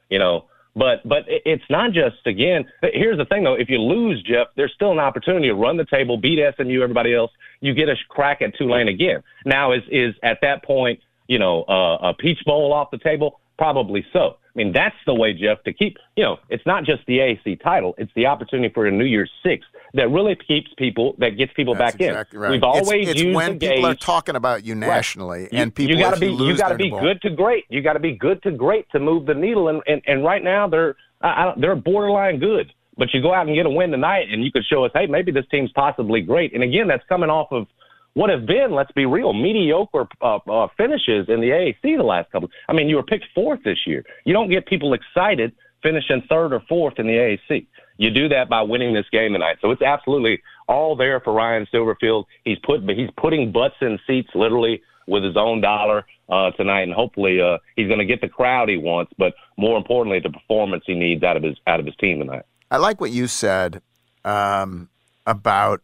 You 0.09 0.19
know, 0.19 0.45
but 0.75 1.07
but 1.07 1.23
it's 1.27 1.63
not 1.69 1.93
just 1.93 2.25
again. 2.25 2.65
Here's 2.81 3.17
the 3.17 3.25
thing 3.25 3.43
though: 3.43 3.55
if 3.55 3.69
you 3.69 3.79
lose, 3.79 4.21
Geoff, 4.23 4.49
there's 4.55 4.73
still 4.73 4.91
an 4.91 4.99
opportunity 4.99 5.47
to 5.47 5.53
run 5.53 5.77
the 5.77 5.85
table, 5.85 6.17
beat 6.17 6.39
SMU, 6.57 6.81
everybody 6.81 7.13
else. 7.15 7.31
You 7.61 7.73
get 7.73 7.89
a 7.89 7.95
crack 8.09 8.41
at 8.41 8.55
Tulane 8.57 8.89
again. 8.89 9.23
Now 9.45 9.71
is 9.71 9.83
is 9.89 10.13
at 10.21 10.39
that 10.41 10.63
point, 10.63 10.99
you 11.27 11.39
know, 11.39 11.63
uh, 11.63 12.09
a 12.09 12.13
Peach 12.13 12.39
Bowl 12.45 12.73
off 12.73 12.91
the 12.91 12.97
table? 12.97 13.39
Probably 13.57 14.05
so. 14.11 14.37
I 14.55 14.63
mean, 14.63 14.71
that's 14.71 14.95
the 15.05 15.13
way, 15.13 15.33
Geoff, 15.33 15.61
to 15.63 15.73
keep, 15.73 15.97
you 16.15 16.23
know, 16.23 16.37
it's 16.49 16.65
not 16.65 16.85
just 16.85 17.05
the 17.07 17.17
AAC 17.17 17.61
title, 17.61 17.93
it's 17.97 18.11
the 18.15 18.27
opportunity 18.27 18.73
for 18.73 18.85
a 18.85 18.91
New 18.91 19.03
Year's 19.03 19.29
Six 19.43 19.65
that 19.93 20.09
really 20.09 20.35
keeps 20.35 20.69
people, 20.77 21.15
that 21.17 21.31
gets 21.31 21.51
people 21.53 21.75
that's 21.75 21.97
back 21.97 22.01
exactly 22.01 22.37
in. 22.37 22.41
Right. 22.41 22.51
We've 22.51 22.63
always 22.63 23.09
it's, 23.09 23.11
it's 23.11 23.21
used 23.21 23.35
when 23.35 23.59
people 23.59 23.75
gauge. 23.75 23.85
are 23.85 23.95
talking 23.95 24.35
about 24.35 24.63
you 24.63 24.73
nationally 24.75 25.41
right. 25.41 25.49
and 25.53 25.75
people, 25.75 25.97
you 25.97 26.01
gotta 26.01 26.19
be, 26.19 26.27
you, 26.27 26.45
you 26.47 26.57
gotta 26.57 26.75
be 26.75 26.89
good 26.89 27.21
to 27.23 27.31
great. 27.31 27.65
You 27.69 27.81
gotta 27.81 27.99
be 27.99 28.15
good 28.15 28.41
to 28.43 28.51
great 28.51 28.89
to 28.91 28.99
move 28.99 29.25
the 29.25 29.33
needle. 29.33 29.67
And, 29.67 29.81
and, 29.87 30.01
and 30.07 30.23
right 30.23 30.43
now 30.43 30.69
they're, 30.69 30.95
I, 31.21 31.27
I, 31.27 31.53
they're 31.57 31.75
borderline 31.75 32.39
good. 32.39 32.71
But 32.97 33.13
you 33.13 33.21
go 33.21 33.33
out 33.33 33.47
and 33.47 33.55
get 33.55 33.65
a 33.65 33.69
win 33.69 33.91
tonight, 33.91 34.27
and 34.31 34.41
you 34.41 34.53
could 34.53 34.63
show 34.71 34.85
us, 34.85 34.91
hey, 34.93 35.05
maybe 35.05 35.29
this 35.31 35.43
team's 35.51 35.69
possibly 35.73 36.21
great. 36.21 36.53
And 36.53 36.63
again, 36.63 36.87
that's 36.87 37.03
coming 37.09 37.29
off 37.29 37.51
of 37.51 37.67
what 38.15 38.29
have 38.29 38.45
been, 38.45 38.71
let's 38.71 38.91
be 38.93 39.05
real, 39.05 39.33
mediocre 39.33 40.07
uh, 40.21 40.37
uh, 40.37 40.67
finishes 40.77 41.27
in 41.27 41.41
the 41.41 41.49
AAC 41.49 41.97
the 41.97 42.03
last 42.03 42.31
couple. 42.31 42.49
I 42.67 42.73
mean, 42.73 42.87
you 42.87 42.95
were 42.95 43.03
picked 43.03 43.25
fourth 43.35 43.59
this 43.63 43.79
year. 43.85 44.03
You 44.23 44.33
don't 44.33 44.49
get 44.49 44.65
people 44.65 44.93
excited 44.93 45.53
finishing 45.83 46.23
third 46.29 46.53
or 46.53 46.61
fourth 46.67 46.97
in 46.97 47.07
the 47.07 47.13
AAC. 47.13 47.67
You 47.97 48.09
do 48.09 48.29
that 48.29 48.49
by 48.49 48.61
winning 48.61 48.93
this 48.93 49.05
game 49.11 49.33
tonight. 49.33 49.57
So 49.61 49.69
it's 49.71 49.81
absolutely 49.81 50.41
all 50.67 50.95
there 50.95 51.19
for 51.19 51.33
Ryan 51.33 51.67
Silverfield. 51.73 52.23
He's 52.45 52.57
put 52.63 52.81
he's 52.89 53.09
putting 53.17 53.51
butts 53.51 53.75
in 53.81 53.99
seats 54.07 54.29
literally 54.33 54.81
with 55.07 55.23
his 55.23 55.35
own 55.37 55.61
dollar 55.61 56.05
uh, 56.29 56.51
tonight, 56.51 56.83
and 56.83 56.93
hopefully 56.93 57.39
uh, 57.39 57.57
he's 57.75 57.87
going 57.87 57.99
to 57.99 58.05
get 58.05 58.21
the 58.21 58.29
crowd 58.29 58.69
he 58.69 58.77
wants, 58.77 59.11
but 59.17 59.33
more 59.57 59.77
importantly, 59.77 60.19
the 60.19 60.31
performance 60.31 60.83
he 60.87 60.95
needs 60.95 61.21
out 61.23 61.37
of 61.37 61.43
his 61.43 61.57
out 61.67 61.79
of 61.79 61.85
his 61.85 61.95
team 61.97 62.19
tonight. 62.19 62.43
I 62.71 62.77
like 62.77 62.99
what 62.99 63.11
you 63.11 63.27
said 63.27 63.81
um, 64.23 64.89
about 65.25 65.81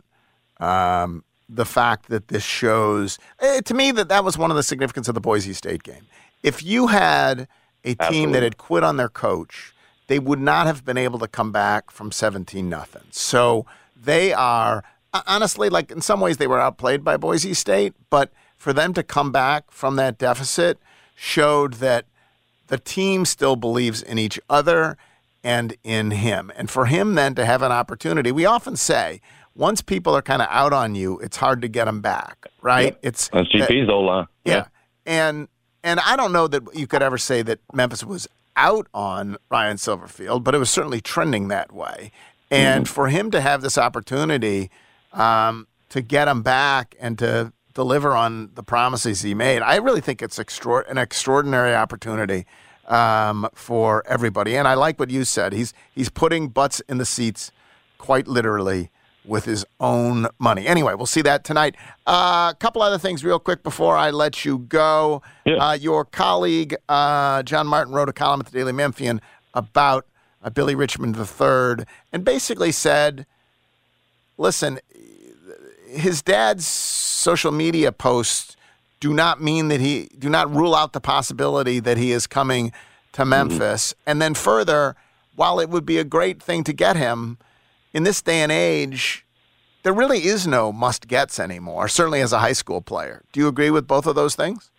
um, 0.60 1.24
the 1.54 1.66
fact 1.66 2.08
that 2.08 2.30
this 2.30 2.44
shows 2.44 3.20
eh, 3.40 3.60
to 3.62 3.74
me 3.74 3.92
that 3.92 4.08
that 4.10 4.24
was 4.24 4.38
one 4.38 4.50
of 4.50 4.58
the 4.58 4.64
significance 4.64 5.08
of 5.08 5.16
the 5.16 5.22
Boise 5.22 5.54
State 5.54 5.84
game. 5.84 6.08
If 6.44 6.64
you 6.64 6.88
had 6.88 7.48
a 7.84 7.90
team 7.90 7.98
Absolutely. 8.00 8.34
that 8.34 8.44
had 8.44 8.58
quit 8.58 8.84
on 8.84 8.98
their 8.98 9.10
coach, 9.10 9.74
they 10.08 10.18
would 10.18 10.40
not 10.40 10.66
have 10.66 10.86
been 10.86 10.98
able 10.98 11.20
to 11.20 11.28
come 11.28 11.52
back 11.52 11.92
from 11.92 12.12
17 12.12 12.70
nothing. 12.70 13.04
So 13.12 13.66
they 14.02 14.34
are 14.34 14.84
honestly 15.28 15.70
like 15.70 15.92
in 15.92 16.02
some 16.02 16.22
ways 16.22 16.38
they 16.38 16.48
were 16.48 16.60
outplayed 16.60 17.04
by 17.04 17.18
Boise 17.18 17.54
State, 17.54 17.94
but 18.10 18.32
for 18.56 18.72
them 18.72 18.94
to 18.94 19.04
come 19.04 19.32
back 19.32 19.72
from 19.72 19.98
that 19.98 20.18
deficit 20.18 20.80
showed 21.16 21.76
that 21.76 22.06
the 22.68 22.78
team 22.78 23.26
still 23.26 23.56
believes 23.56 24.02
in 24.02 24.18
each 24.18 24.40
other 24.50 24.98
and 25.44 25.76
in 25.84 26.12
him. 26.12 26.52
And 26.56 26.70
for 26.70 26.86
him 26.86 27.16
then 27.16 27.36
to 27.36 27.46
have 27.46 27.62
an 27.62 27.72
opportunity, 27.72 28.32
we 28.32 28.46
often 28.46 28.76
say, 28.76 29.22
once 29.56 29.82
people 29.82 30.16
are 30.16 30.22
kind 30.22 30.42
of 30.42 30.48
out 30.50 30.74
on 30.74 30.96
you, 30.96 31.20
it's 31.20 31.38
hard 31.38 31.62
to 31.62 31.68
get 31.68 31.86
them 31.86 32.02
back, 32.02 32.48
right? 32.62 32.86
Yep. 32.86 33.00
It's 33.02 33.30
That's 33.30 33.50
GP's 33.50 33.90
old 33.90 34.06
line. 34.06 34.28
yeah. 34.46 34.54
yeah. 34.54 34.66
And 35.06 35.48
and 35.84 36.00
I 36.00 36.16
don't 36.16 36.32
know 36.32 36.48
that 36.48 36.76
you 36.76 36.88
could 36.88 37.02
ever 37.02 37.18
say 37.18 37.42
that 37.42 37.60
Memphis 37.74 38.04
was 38.04 38.28
out 38.56 38.88
on 38.94 39.38
Ryan 39.50 39.78
Silverfield, 39.78 40.44
but 40.44 40.54
it 40.54 40.60
was 40.60 40.70
certainly 40.70 41.02
trending 41.02 41.48
that 41.48 41.72
way. 41.72 42.12
And 42.52 42.86
mm-hmm. 42.86 42.94
for 42.94 43.08
him 43.08 43.32
to 43.32 43.42
have 43.42 43.62
this 43.62 43.78
opportunity 43.78 44.70
um, 45.14 45.68
to 45.90 46.02
get 46.02 46.28
him 46.28 46.44
back 46.44 46.96
and 47.00 47.18
to 47.20 47.54
deliver 47.74 48.14
on 48.14 48.52
the 48.54 48.64
promises 48.64 49.22
he 49.22 49.34
made, 49.34 49.62
I 49.62 49.78
really 49.78 50.02
think 50.02 50.22
it's 50.22 50.38
extra- 50.38 50.88
an 50.90 50.98
extraordinary 50.98 51.74
opportunity 51.74 52.46
um, 52.88 53.48
for 53.54 54.04
everybody. 54.06 54.56
And 54.56 54.68
I 54.68 54.74
like 54.74 55.00
what 55.00 55.10
you 55.10 55.24
said. 55.24 55.54
He's 55.54 55.74
he's 55.96 56.10
putting 56.10 56.50
butts 56.50 56.82
in 56.82 56.98
the 56.98 57.06
seats, 57.06 57.52
quite 57.98 58.28
literally, 58.28 58.92
with 59.26 59.46
his 59.46 59.66
own 59.80 60.28
money. 60.40 60.66
Anyway, 60.68 60.94
we'll 60.96 61.06
see 61.06 61.22
that 61.22 61.44
tonight. 61.44 61.76
Uh, 62.08 62.52
a 62.52 62.58
couple 62.60 62.82
other 62.82 62.98
things, 62.98 63.24
real 63.24 63.40
quick, 63.40 63.64
before 63.64 63.96
I 63.96 64.10
let 64.10 64.46
you 64.46 64.60
go. 64.60 65.22
Yeah. 65.46 65.56
Uh, 65.56 65.74
your 65.74 66.06
colleague 66.06 66.76
uh, 66.90 67.44
John 67.44 67.68
Martin 67.68 67.94
wrote 67.94 68.10
a 68.10 68.14
column 68.14 68.40
at 68.40 68.48
the 68.48 68.52
Daily 68.52 68.72
Memphian 68.72 69.22
about 69.54 70.06
uh, 70.44 70.50
Billy 70.50 70.76
Richmond 70.76 71.16
III, 71.16 71.86
and 72.12 72.26
basically 72.26 72.72
said, 72.72 73.26
"Listen, 74.38 74.80
his 75.88 76.22
dad's 76.22 76.66
social 76.66 77.52
media 77.52 77.92
posts 77.92 78.56
do 79.00 79.14
not 79.14 79.42
mean 79.42 79.68
that 79.68 79.82
he 79.82 80.10
do 80.18 80.30
not 80.30 80.50
rule 80.54 80.74
out 80.74 80.94
the 80.94 81.02
possibility 81.02 81.80
that 81.80 81.98
he 81.98 82.12
is 82.12 82.28
coming 82.28 82.72
to 83.14 83.26
Memphis. 83.26 83.94
And 84.06 84.22
then 84.22 84.34
further, 84.34 84.96
while 85.36 85.60
it 85.60 85.70
would 85.70 85.86
be 85.86 85.98
a 85.98 86.04
great 86.04 86.42
thing 86.42 86.64
to 86.64 86.74
get 86.74 86.96
him 86.96 87.38
in 87.94 88.04
this 88.04 88.22
day 88.22 88.40
and 88.42 88.52
age, 88.52 89.26
there 89.84 89.94
really 89.94 90.26
is 90.26 90.48
no 90.48 90.72
must 90.72 91.08
gets 91.08 91.40
anymore. 91.40 91.88
Certainly 91.88 92.22
as 92.22 92.34
a 92.34 92.40
high 92.40 92.54
school 92.54 92.82
player. 92.82 93.24
Do 93.32 93.40
you 93.40 93.48
agree 93.48 93.70
with 93.70 93.88
both 93.88 94.06
of 94.06 94.16
those 94.16 94.36
things? 94.36 94.70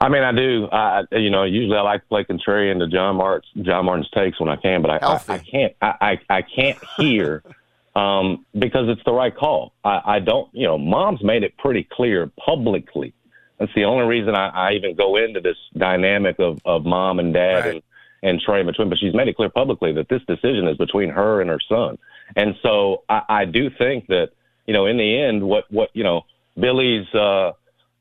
I 0.00 0.08
mean, 0.10 0.22
I 0.22 0.32
do. 0.32 0.68
I, 0.70 1.04
you 1.12 1.30
know, 1.30 1.44
usually 1.44 1.76
I 1.76 1.80
like 1.80 2.02
to 2.02 2.08
play 2.08 2.24
contrarian 2.24 2.78
to 2.80 2.86
John 2.86 3.16
Martin's 3.16 3.66
John 3.66 3.86
Martin's 3.86 4.10
takes 4.10 4.38
when 4.38 4.48
I 4.50 4.56
can, 4.56 4.82
but 4.82 4.90
I, 4.90 4.98
I, 4.98 5.20
I 5.28 5.38
can't. 5.38 5.74
I, 5.80 5.94
I, 6.00 6.18
I 6.38 6.42
can't 6.42 6.78
hear 6.98 7.42
um, 7.96 8.44
because 8.58 8.88
it's 8.90 9.02
the 9.06 9.12
right 9.12 9.34
call. 9.34 9.72
I, 9.84 10.02
I 10.04 10.18
don't. 10.18 10.50
You 10.54 10.66
know, 10.66 10.76
Mom's 10.76 11.22
made 11.24 11.44
it 11.44 11.56
pretty 11.56 11.86
clear 11.90 12.30
publicly. 12.44 13.14
That's 13.58 13.72
the 13.74 13.84
only 13.84 14.04
reason 14.04 14.34
I, 14.34 14.48
I 14.48 14.72
even 14.72 14.96
go 14.96 15.16
into 15.16 15.40
this 15.40 15.56
dynamic 15.74 16.38
of, 16.40 16.60
of 16.66 16.84
mom 16.84 17.18
and 17.18 17.32
dad 17.32 17.64
Right. 17.64 17.74
and 17.76 17.82
and 18.26 18.40
Trey 18.40 18.62
between. 18.62 18.88
But 18.88 18.98
she's 18.98 19.14
made 19.14 19.28
it 19.28 19.36
clear 19.36 19.50
publicly 19.50 19.92
that 19.92 20.08
this 20.08 20.22
decision 20.26 20.68
is 20.68 20.76
between 20.76 21.10
her 21.10 21.40
and 21.40 21.50
her 21.50 21.60
son. 21.68 21.98
And 22.34 22.54
so 22.62 23.04
I, 23.08 23.22
I 23.28 23.44
do 23.44 23.70
think 23.70 24.08
that 24.08 24.30
you 24.66 24.74
know, 24.74 24.86
in 24.86 24.96
the 24.96 25.20
end, 25.20 25.42
what 25.42 25.64
what 25.70 25.90
you 25.94 26.04
know, 26.04 26.22
Billy's. 26.58 27.06
Uh, 27.14 27.52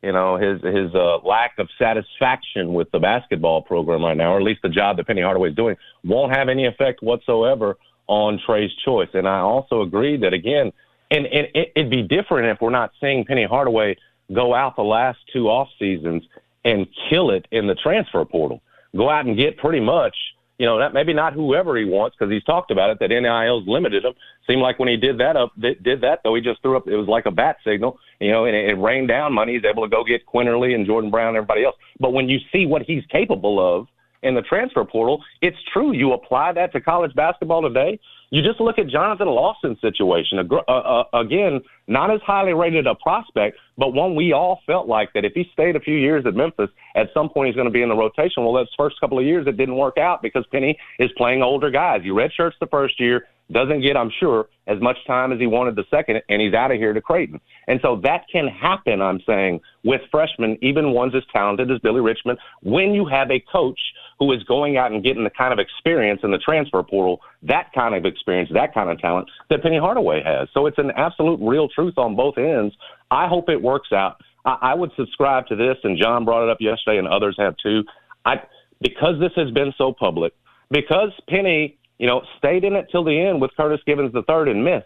you 0.04 0.12
know 0.12 0.38
his 0.38 0.62
his 0.62 0.94
uh, 0.94 1.18
lack 1.24 1.58
of 1.58 1.68
satisfaction 1.80 2.76
with 2.76 2.92
the 2.92 3.00
basketball 3.00 3.64
program 3.64 4.04
right 4.04 4.16
now, 4.16 4.34
or 4.34 4.38
at 4.38 4.44
least 4.44 4.62
the 4.62 4.70
job 4.70 4.98
that 4.98 5.08
Penny 5.08 5.24
Hardaway 5.24 5.50
is 5.50 5.56
doing, 5.56 5.76
won't 6.04 6.32
have 6.32 6.48
any 6.48 6.68
effect 6.68 7.02
whatsoever 7.02 7.78
on 8.06 8.40
Trey's 8.46 8.72
choice. 8.86 9.10
And 9.16 9.28
I 9.28 9.40
also 9.40 9.82
agree 9.82 10.18
that 10.18 10.32
again, 10.32 10.72
and, 11.10 11.26
and 11.26 11.48
it, 11.56 11.72
it'd 11.76 11.90
be 11.90 12.04
different 12.04 12.50
if 12.50 12.62
we're 12.62 12.70
not 12.70 12.92
seeing 13.02 13.26
Penny 13.26 13.46
Hardaway 13.46 13.98
go 14.32 14.54
out 14.54 14.76
the 14.76 14.84
last 14.84 15.18
two 15.34 15.50
off 15.50 15.70
seasons 15.80 16.24
and 16.64 16.88
kill 17.10 17.32
it 17.32 17.48
in 17.52 17.68
the 17.68 17.76
transfer 17.76 18.26
portal, 18.26 18.62
go 18.96 19.10
out 19.10 19.26
and 19.26 19.38
get 19.38 19.58
pretty 19.58 19.80
much. 19.80 20.16
You 20.58 20.66
know, 20.66 20.80
that 20.80 20.94
maybe 20.94 21.14
not 21.14 21.34
whoever 21.34 21.76
he 21.76 21.84
wants 21.84 22.16
because 22.18 22.32
he's 22.32 22.44
talked 22.46 22.72
about 22.72 22.90
it 22.90 23.00
that 23.00 23.10
NIL's 23.10 23.68
limited 23.68 24.06
him. 24.06 24.14
Seemed 24.48 24.62
like 24.62 24.80
when 24.80 24.88
he 24.88 24.96
did 24.96 25.18
that 25.18 25.36
up, 25.36 25.52
did, 25.60 25.84
that 26.02 26.22
though, 26.24 26.34
he 26.34 26.42
just 26.42 26.62
threw 26.62 26.78
up. 26.78 26.88
It 26.88 26.96
was 26.96 27.10
like 27.10 27.26
a 27.26 27.32
bat 27.32 27.58
signal, 27.66 28.00
you 28.22 28.32
know, 28.32 28.46
and 28.46 28.56
it, 28.56 28.70
it 28.70 28.76
rained 28.76 29.10
down 29.10 29.34
money. 29.34 29.56
He's 29.56 29.66
able 29.66 29.84
to 29.84 29.90
go 29.90 30.06
get 30.06 30.26
Quinerly 30.26 30.74
and 30.74 30.86
Jordan 30.86 31.12
Brown 31.12 31.30
and 31.30 31.38
everybody 31.38 31.66
else. 31.66 31.76
But 32.00 32.14
when 32.14 32.30
you 32.30 32.40
see 32.54 32.66
what 32.66 32.84
he's 32.84 33.04
capable 33.08 33.60
of 33.60 33.88
in 34.26 34.36
the 34.36 34.42
transfer 34.42 34.84
portal, 34.84 35.24
it's 35.42 35.58
true. 35.72 35.94
You 35.94 36.14
apply 36.14 36.54
that 36.54 36.74
to 36.74 36.82
college 36.82 37.14
basketball 37.16 37.62
today. 37.62 38.00
You 38.32 38.42
just 38.42 38.60
look 38.60 38.80
at 38.80 38.88
Johnathan 38.88 39.28
Lawson's 39.28 39.80
situation. 39.80 40.40
Uh, 40.40 40.72
uh, 40.72 41.04
again, 41.14 41.62
not 41.88 42.12
as 42.12 42.20
highly 42.26 42.54
rated 42.54 42.88
a 42.88 42.96
prospect, 42.96 43.58
but 43.78 43.94
one 43.94 44.16
we 44.16 44.34
all 44.34 44.62
felt 44.66 44.88
like 44.88 45.14
that 45.14 45.24
if 45.24 45.34
he 45.34 45.46
stayed 45.54 45.76
a 45.76 45.80
few 45.80 45.96
years 45.96 46.26
at 46.26 46.34
Memphis, 46.34 46.70
at 46.96 47.08
some 47.14 47.30
point 47.30 47.48
he's 47.48 47.56
going 47.56 47.68
to 47.68 47.72
be 47.72 47.84
in 47.84 47.90
the 47.90 47.96
rotation. 47.96 48.44
Well, 48.44 48.54
those 48.54 48.68
first 48.76 49.00
couple 49.00 49.20
of 49.20 49.26
years 49.26 49.46
it 49.48 49.58
didn't 49.58 49.78
work 49.78 49.98
out 49.98 50.22
because 50.22 50.44
Penny 50.52 50.78
is 51.00 51.12
playing 51.18 51.44
older 51.44 51.70
guys. 51.70 52.02
He 52.04 52.10
redshirts 52.10 52.54
the 52.60 52.68
first 52.68 53.00
year, 53.00 53.28
doesn't 53.52 53.82
get, 53.82 53.96
I'm 53.96 54.12
sure, 54.20 54.48
as 54.66 54.82
much 54.82 54.98
time 55.06 55.32
as 55.32 55.40
he 55.40 55.46
wanted 55.46 55.76
the 55.76 55.86
second, 55.92 56.22
and 56.28 56.42
he's 56.42 56.56
out 56.56 56.72
of 56.72 56.78
here 56.78 56.94
to 56.94 57.02
Creighton. 57.02 57.40
And 57.68 57.80
so 57.84 58.02
that 58.04 58.26
can 58.32 58.48
happen, 58.48 59.02
I'm 59.02 59.22
saying, 59.26 59.62
with 59.84 60.02
freshmen, 60.10 60.58
even 60.64 60.92
ones 60.92 61.14
as 61.16 61.24
talented 61.32 61.70
as 61.70 61.78
Billy 61.80 62.02
Richmond, 62.02 62.40
when 62.64 62.94
you 62.94 63.06
have 63.06 63.30
a 63.30 63.40
coach 63.40 63.80
who 64.20 64.32
is 64.32 64.44
going 64.44 64.78
out 64.78 64.92
and 64.92 65.04
getting 65.04 65.24
the 65.24 65.30
kind 65.30 65.52
of 65.52 65.60
experience 65.60 66.22
in 66.24 66.32
the 66.32 66.38
transfer 66.38 66.82
portal, 66.84 67.20
that 67.44 67.72
kind 67.74 67.94
of 67.96 68.06
experience, 68.06 68.50
that 68.54 68.74
kind 68.74 68.90
of 68.90 69.00
talent 69.00 69.30
that 69.50 69.62
Penny 69.62 69.78
Hardaway 69.78 70.24
has. 70.24 70.48
So 70.54 70.68
it's 70.68 70.78
an 70.78 70.92
absolute 70.92 71.40
real 71.42 71.68
truth 71.68 71.98
on 71.98 72.16
both 72.16 72.38
ends. 72.38 72.74
I 73.12 73.28
hope 73.28 73.50
it 73.50 73.62
works 73.62 73.92
out. 73.92 74.22
I, 74.46 74.58
I 74.62 74.74
would 74.74 74.92
subscribe 74.96 75.48
to 75.48 75.56
this, 75.56 75.78
and 75.84 75.98
John 76.02 76.24
brought 76.24 76.44
it 76.44 76.50
up 76.50 76.58
yesterday, 76.62 76.98
and 76.98 77.08
others 77.08 77.36
have 77.40 77.56
too. 77.58 77.84
I 78.24 78.42
because 78.82 79.20
this 79.20 79.32
has 79.36 79.52
been 79.52 79.74
so 79.78 79.94
public, 79.94 80.34
because 80.70 81.12
Penny, 81.30 81.78
you 81.98 82.08
know, 82.08 82.22
stayed 82.38 82.64
in 82.64 82.74
it 82.74 82.88
till 82.92 83.04
the 83.04 83.18
end 83.18 83.42
with 83.42 83.52
Curtis 83.56 83.80
Givens 83.86 84.14
the 84.14 84.24
third 84.24 84.48
and 84.48 84.64
missed. 84.64 84.86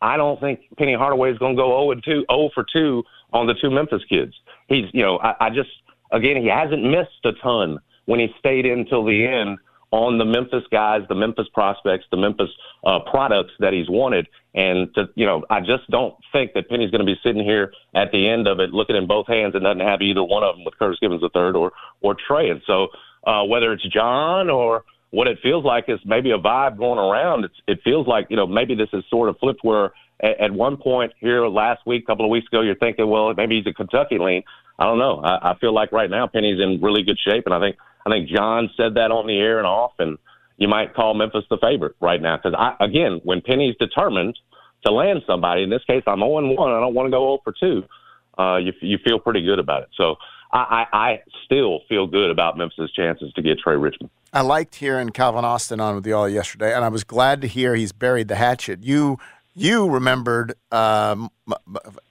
I 0.00 0.16
don't 0.16 0.40
think 0.40 0.60
Penny 0.78 0.94
Hardaway 0.94 1.30
is 1.30 1.38
going 1.38 1.56
to 1.56 1.62
go 1.62 1.68
0 1.68 1.92
and 1.92 2.04
2, 2.04 2.24
0 2.30 2.50
for 2.54 2.66
2 2.72 3.04
on 3.32 3.46
the 3.46 3.54
two 3.54 3.70
Memphis 3.70 4.02
kids. 4.08 4.34
He's, 4.66 4.86
you 4.92 5.02
know, 5.02 5.18
I, 5.18 5.46
I 5.46 5.50
just 5.50 5.70
again 6.10 6.36
he 6.36 6.48
hasn't 6.48 6.82
missed 6.82 7.24
a 7.24 7.32
ton 7.42 7.78
when 8.06 8.20
he 8.20 8.28
stayed 8.38 8.66
in 8.66 8.86
till 8.86 9.04
the 9.04 9.26
end 9.26 9.58
on 9.90 10.16
the 10.16 10.24
Memphis 10.24 10.64
guys, 10.70 11.02
the 11.08 11.14
Memphis 11.14 11.46
prospects, 11.52 12.06
the 12.10 12.16
Memphis 12.16 12.48
uh, 12.84 13.00
products 13.10 13.52
that 13.58 13.72
he's 13.74 13.88
wanted. 13.88 14.26
And 14.54 14.92
to, 14.94 15.08
you 15.14 15.26
know, 15.26 15.44
I 15.50 15.60
just 15.60 15.88
don't 15.90 16.14
think 16.32 16.54
that 16.54 16.68
Penny's 16.68 16.90
going 16.90 17.04
to 17.04 17.06
be 17.06 17.18
sitting 17.22 17.44
here 17.44 17.72
at 17.94 18.10
the 18.10 18.26
end 18.28 18.48
of 18.48 18.58
it, 18.58 18.70
looking 18.70 18.96
in 18.96 19.06
both 19.06 19.26
hands, 19.26 19.54
and 19.54 19.64
doesn't 19.64 19.80
have 19.80 20.00
either 20.00 20.22
one 20.22 20.42
of 20.42 20.56
them 20.56 20.64
with 20.64 20.78
Curtis 20.78 20.98
Givens 21.00 21.20
the 21.20 21.30
third 21.30 21.56
or 21.56 21.72
or 22.00 22.14
Trey. 22.14 22.50
And 22.50 22.62
so 22.66 22.88
uh, 23.24 23.44
whether 23.44 23.72
it's 23.72 23.86
John 23.88 24.50
or 24.50 24.84
what 25.10 25.28
it 25.28 25.38
feels 25.42 25.64
like 25.64 25.84
is 25.88 26.00
maybe 26.06 26.30
a 26.30 26.38
vibe 26.38 26.78
going 26.78 26.98
around. 26.98 27.44
It's, 27.44 27.54
it 27.68 27.80
feels 27.84 28.06
like 28.06 28.26
you 28.30 28.36
know 28.36 28.46
maybe 28.46 28.74
this 28.74 28.88
is 28.92 29.04
sort 29.10 29.28
of 29.28 29.38
flipped 29.38 29.62
where 29.62 29.92
at, 30.20 30.40
at 30.40 30.52
one 30.52 30.76
point 30.76 31.12
here 31.20 31.46
last 31.46 31.86
week, 31.86 32.04
a 32.04 32.06
couple 32.06 32.24
of 32.24 32.30
weeks 32.30 32.46
ago, 32.48 32.62
you're 32.62 32.76
thinking, 32.76 33.08
well, 33.08 33.32
maybe 33.34 33.58
he's 33.58 33.66
a 33.66 33.74
Kentucky 33.74 34.18
lean. 34.18 34.42
I 34.78 34.86
don't 34.86 34.98
know. 34.98 35.20
I, 35.20 35.52
I 35.52 35.58
feel 35.58 35.74
like 35.74 35.92
right 35.92 36.10
now 36.10 36.26
Penny's 36.26 36.60
in 36.60 36.80
really 36.80 37.02
good 37.02 37.18
shape, 37.18 37.44
and 37.44 37.54
I 37.54 37.60
think 37.60 37.76
I 38.06 38.10
think 38.10 38.28
John 38.28 38.70
said 38.76 38.94
that 38.94 39.10
on 39.10 39.26
the 39.26 39.38
air 39.38 39.58
and 39.58 39.66
off, 39.66 39.92
and 39.98 40.18
you 40.56 40.68
might 40.68 40.94
call 40.94 41.14
Memphis 41.14 41.44
the 41.50 41.58
favorite 41.58 41.96
right 42.00 42.20
now 42.20 42.36
because 42.36 42.54
again 42.80 43.20
when 43.24 43.40
Penny's 43.40 43.76
determined 43.78 44.38
to 44.84 44.92
land 44.92 45.22
somebody, 45.26 45.62
in 45.62 45.70
this 45.70 45.84
case 45.86 46.02
I'm 46.06 46.20
0 46.20 46.54
1. 46.54 46.70
I 46.70 46.80
don't 46.80 46.94
want 46.94 47.06
to 47.06 47.10
go 47.10 47.38
0 47.38 47.38
for 47.44 47.54
2. 47.58 47.84
Uh, 48.38 48.56
you 48.56 48.72
you 48.80 48.98
feel 48.98 49.18
pretty 49.18 49.42
good 49.42 49.58
about 49.58 49.82
it. 49.82 49.88
So 49.96 50.16
I, 50.52 50.86
I, 50.92 50.96
I 50.96 51.22
still 51.44 51.80
feel 51.88 52.06
good 52.06 52.30
about 52.30 52.56
Memphis' 52.58 52.90
chances 52.92 53.32
to 53.34 53.42
get 53.42 53.58
Trey 53.58 53.76
Richmond. 53.76 54.10
I 54.32 54.42
liked 54.42 54.76
hearing 54.76 55.10
Calvin 55.10 55.44
Austin 55.44 55.80
on 55.80 55.94
with 55.94 56.06
you 56.06 56.16
all 56.16 56.28
yesterday, 56.28 56.74
and 56.74 56.84
I 56.84 56.88
was 56.88 57.04
glad 57.04 57.40
to 57.42 57.46
hear 57.46 57.74
he's 57.74 57.92
buried 57.92 58.28
the 58.28 58.36
hatchet. 58.36 58.82
You 58.82 59.18
you 59.54 59.88
remembered 59.88 60.54
um, 60.70 61.30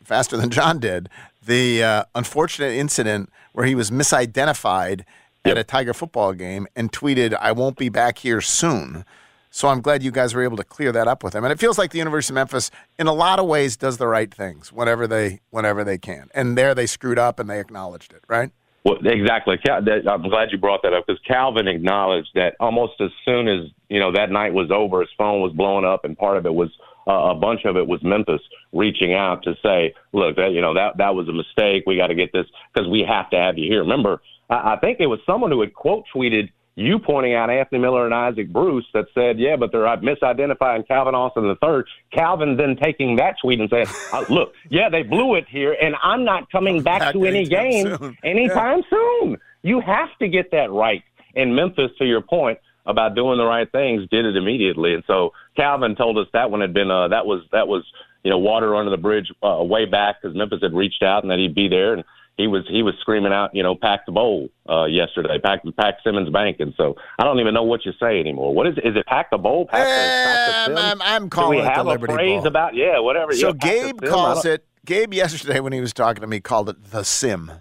faster 0.03 0.37
than 0.37 0.49
John 0.51 0.79
did 0.79 1.09
the 1.43 1.83
uh, 1.83 2.03
unfortunate 2.13 2.73
incident 2.73 3.31
where 3.53 3.65
he 3.65 3.75
was 3.75 3.89
misidentified 3.89 5.03
at 5.45 5.57
a 5.57 5.63
Tiger 5.63 5.93
football 5.93 6.33
game 6.33 6.67
and 6.75 6.91
tweeted, 6.91 7.37
"I 7.39 7.51
won't 7.51 7.77
be 7.77 7.89
back 7.89 8.19
here 8.19 8.41
soon." 8.41 9.05
So 9.53 9.67
I'm 9.67 9.81
glad 9.81 10.01
you 10.01 10.11
guys 10.11 10.33
were 10.33 10.43
able 10.43 10.55
to 10.57 10.63
clear 10.63 10.93
that 10.93 11.09
up 11.09 11.23
with 11.23 11.35
him. 11.35 11.43
And 11.43 11.51
it 11.51 11.59
feels 11.59 11.77
like 11.77 11.91
the 11.91 11.97
University 11.97 12.31
of 12.31 12.35
Memphis, 12.35 12.71
in 12.97 13.07
a 13.07 13.13
lot 13.13 13.37
of 13.37 13.47
ways, 13.47 13.75
does 13.75 13.97
the 13.97 14.07
right 14.07 14.33
things 14.33 14.71
whenever 14.71 15.07
they 15.07 15.41
whenever 15.49 15.83
they 15.83 15.97
can. 15.97 16.29
And 16.33 16.57
there 16.57 16.73
they 16.73 16.85
screwed 16.85 17.19
up 17.19 17.37
and 17.37 17.49
they 17.49 17.59
acknowledged 17.59 18.13
it, 18.13 18.23
right? 18.29 18.51
Well, 18.83 18.97
exactly. 19.03 19.59
I'm 19.69 20.23
glad 20.23 20.51
you 20.51 20.57
brought 20.57 20.81
that 20.83 20.93
up 20.93 21.05
because 21.05 21.21
Calvin 21.27 21.67
acknowledged 21.67 22.29
that 22.33 22.55
almost 22.59 22.93
as 22.99 23.11
soon 23.25 23.47
as 23.47 23.69
you 23.89 23.99
know 23.99 24.11
that 24.13 24.31
night 24.31 24.53
was 24.53 24.71
over, 24.71 25.01
his 25.01 25.09
phone 25.17 25.41
was 25.41 25.51
blowing 25.53 25.85
up, 25.85 26.03
and 26.03 26.17
part 26.17 26.37
of 26.37 26.45
it 26.45 26.53
was 26.53 26.69
uh, 27.07 27.31
a 27.31 27.35
bunch 27.35 27.65
of 27.65 27.77
it 27.77 27.87
was 27.87 28.01
Memphis 28.03 28.41
reaching 28.71 29.13
out 29.13 29.43
to 29.43 29.53
say, 29.61 29.93
"Look, 30.13 30.37
that 30.37 30.53
you 30.53 30.61
know 30.61 30.73
that 30.73 30.97
that 30.97 31.13
was 31.13 31.27
a 31.27 31.33
mistake. 31.33 31.83
We 31.85 31.97
got 31.97 32.07
to 32.07 32.15
get 32.15 32.31
this 32.33 32.47
because 32.73 32.89
we 32.89 33.05
have 33.07 33.29
to 33.31 33.37
have 33.37 33.57
you 33.57 33.69
here." 33.69 33.81
Remember, 33.81 34.21
I, 34.51 34.73
I 34.73 34.77
think 34.79 34.99
it 34.99 35.07
was 35.07 35.19
someone 35.25 35.49
who 35.49 35.61
had 35.61 35.73
quote 35.73 36.03
tweeted 36.13 36.49
you 36.75 36.99
pointing 36.99 37.33
out 37.33 37.49
Anthony 37.49 37.79
Miller 37.79 38.05
and 38.05 38.13
Isaac 38.13 38.51
Bruce 38.51 38.85
that 38.93 39.05
said, 39.13 39.39
"Yeah, 39.39 39.55
but 39.55 39.71
they're 39.71 39.81
misidentifying 39.81 40.87
Calvin 40.87 41.15
Austin 41.15 41.47
the 41.47 41.55
third. 41.55 41.87
Calvin 42.13 42.55
then 42.55 42.77
taking 42.81 43.17
that 43.17 43.35
tweet 43.41 43.59
and 43.59 43.69
saying, 43.69 43.87
uh, 44.13 44.25
"Look, 44.29 44.53
yeah, 44.69 44.89
they 44.89 45.03
blew 45.03 45.35
it 45.35 45.47
here, 45.49 45.75
and 45.81 45.95
I'm 46.01 46.23
not 46.23 46.51
coming 46.51 46.81
back, 46.81 47.01
Back 47.01 47.13
to 47.13 47.25
any 47.25 47.45
game 47.45 47.95
soon. 47.97 48.17
anytime 48.23 48.83
soon. 48.89 49.37
You 49.63 49.81
have 49.81 50.09
to 50.19 50.27
get 50.27 50.51
that 50.51 50.71
right." 50.71 51.03
And 51.35 51.55
Memphis, 51.55 51.91
to 51.97 52.05
your 52.05 52.21
point 52.21 52.59
about 52.85 53.15
doing 53.15 53.37
the 53.37 53.45
right 53.45 53.69
things, 53.71 54.07
did 54.09 54.25
it 54.25 54.35
immediately. 54.35 54.93
And 54.93 55.03
so 55.07 55.33
Calvin 55.55 55.95
told 55.95 56.17
us 56.17 56.27
that 56.33 56.51
one 56.51 56.61
had 56.61 56.73
been 56.73 56.89
uh, 56.89 57.09
that 57.09 57.25
was 57.25 57.43
that 57.51 57.67
was 57.67 57.83
you 58.23 58.31
know 58.31 58.37
water 58.37 58.75
under 58.75 58.91
the 58.91 58.97
bridge 58.97 59.31
uh, 59.43 59.61
way 59.61 59.85
back 59.85 60.21
because 60.21 60.35
Memphis 60.35 60.59
had 60.61 60.73
reached 60.73 61.03
out 61.03 61.23
and 61.23 61.31
that 61.31 61.39
he'd 61.39 61.55
be 61.55 61.67
there 61.67 61.93
and 61.93 62.03
he 62.37 62.47
was 62.47 62.63
he 62.69 62.81
was 62.81 62.95
screaming 63.01 63.31
out, 63.33 63.53
you 63.53 63.61
know, 63.61 63.75
pack 63.75 64.05
the 64.05 64.11
bowl 64.11 64.49
uh, 64.69 64.85
yesterday, 64.85 65.37
pack 65.43 65.61
pack 65.77 65.95
Simmons 66.03 66.29
Bank, 66.29 66.57
and 66.59 66.73
so 66.77 66.95
I 67.19 67.23
don't 67.23 67.39
even 67.39 67.53
know 67.53 67.63
what 67.63 67.85
you 67.85 67.91
say 67.99 68.19
anymore. 68.19 68.53
What 68.55 68.67
is 68.67 68.77
it? 68.77 68.85
Is 68.87 68.95
it 68.95 69.05
pack 69.05 69.29
the 69.29 69.37
bowl? 69.37 69.67
Pack 69.67 69.85
the, 69.85 69.85
pack 69.85 70.67
the? 70.75 70.81
I'm, 70.81 71.01
I'm 71.01 71.23
Do 71.23 71.29
calling 71.29 71.57
we 71.57 71.61
it 71.61 71.65
the 71.65 71.71
have 71.71 71.85
Liberty 71.85 72.13
a 72.13 72.15
phrase 72.15 72.37
Bowl. 72.39 72.47
about 72.47 72.75
yeah, 72.75 72.99
whatever. 72.99 73.33
So 73.33 73.47
yeah, 73.47 73.53
Gabe 73.53 73.99
Sim. 74.01 74.09
Calls 74.11 74.45
it. 74.45 74.65
Gabe 74.85 75.13
yesterday 75.13 75.59
when 75.59 75.73
he 75.73 75.81
was 75.81 75.93
talking 75.93 76.21
to 76.21 76.27
me 76.27 76.39
called 76.39 76.67
it 76.69 76.83
the 76.85 77.03
sim, 77.03 77.51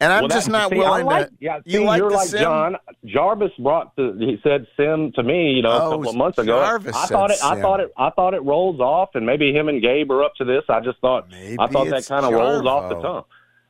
And 0.00 0.12
I'm 0.12 0.22
Well, 0.24 0.28
just 0.28 0.50
not 0.50 0.68
see, 0.70 0.76
willing 0.76 1.06
like, 1.06 1.28
to. 1.28 1.32
Yeah, 1.40 1.60
you 1.64 1.82
like 1.84 1.98
you're 1.98 2.10
the 2.10 2.16
like 2.16 2.28
sim? 2.28 2.40
John. 2.42 2.76
Jarvis 3.06 3.52
brought 3.58 3.96
the. 3.96 4.14
He 4.18 4.38
said 4.42 4.66
sim 4.76 5.12
to 5.14 5.22
me, 5.22 5.52
you 5.52 5.62
know, 5.62 5.70
a 5.70 5.86
Oh, 5.86 5.90
couple 5.92 6.10
of 6.10 6.16
months 6.16 6.36
ago. 6.38 6.58
Jarvis 6.58 6.94
I 6.94 7.06
thought 7.06 7.30
it. 7.30 7.38
said 7.38 7.46
I 7.58 7.62
thought 7.62 7.80
it. 7.80 7.90
I 7.96 8.10
thought 8.10 8.34
it 8.34 8.42
rolls 8.42 8.80
off, 8.80 9.10
and 9.14 9.24
maybe 9.24 9.52
him 9.54 9.68
and 9.70 9.80
Gabe 9.80 10.10
are 10.10 10.22
up 10.24 10.34
to 10.36 10.44
this. 10.44 10.64
I 10.68 10.80
just 10.80 10.98
thought. 10.98 11.32
I 11.32 11.66
thought 11.68 11.88
that 11.88 12.04
kind 12.06 12.26
of 12.26 12.32
rolls 12.34 12.66
off 12.66 12.90
the 12.90 13.00
tongue. 13.00 13.24